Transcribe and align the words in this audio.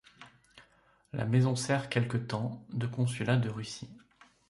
La 1.13 1.25
maison 1.25 1.55
sert 1.55 1.87
quelque 1.87 2.17
temps 2.17 2.65
de 2.73 2.87
consulat 2.87 3.37
de 3.37 3.49
Russie. 3.49 3.91